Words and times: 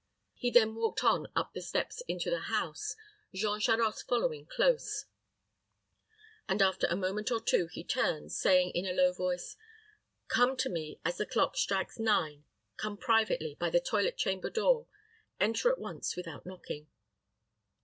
He 0.33 0.49
then 0.49 0.73
walked 0.73 1.03
on 1.03 1.27
up 1.35 1.53
the 1.53 1.61
steps 1.61 2.01
into 2.07 2.31
the 2.31 2.39
house, 2.49 2.95
Jean 3.35 3.59
Charost 3.59 4.07
following 4.07 4.47
close; 4.47 5.05
and 6.49 6.59
after 6.59 6.87
a 6.87 6.95
moment 6.95 7.29
or 7.31 7.39
two, 7.39 7.67
he 7.67 7.83
turned, 7.83 8.31
saying 8.31 8.71
in 8.71 8.87
a 8.87 8.93
low 8.93 9.13
voice, 9.13 9.57
"Come 10.27 10.57
to 10.57 10.69
me 10.69 10.99
as 11.05 11.17
the 11.17 11.27
clock 11.27 11.55
strikes 11.55 11.99
nine 11.99 12.45
come 12.77 12.97
privately 12.97 13.53
by 13.53 13.69
the 13.69 13.79
toilet 13.79 14.17
chamber 14.17 14.49
door. 14.49 14.87
Enter 15.39 15.69
at 15.71 15.77
once, 15.77 16.15
without 16.15 16.47
knocking." 16.47 16.87